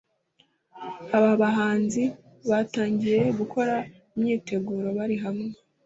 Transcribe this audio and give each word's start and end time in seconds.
aba 1.17 1.31
bahanzi 1.41 2.03
batangiye 2.49 3.21
gukora 3.39 3.75
imyiteguro 4.15 4.87
bari 4.97 5.15
hamwe 5.23 5.49